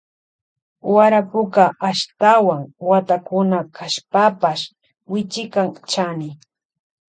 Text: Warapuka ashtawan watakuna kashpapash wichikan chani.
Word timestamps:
Warapuka 0.95 1.63
ashtawan 1.89 2.61
watakuna 2.89 3.57
kashpapash 3.75 4.63
wichikan 5.11 5.69
chani. 5.91 6.29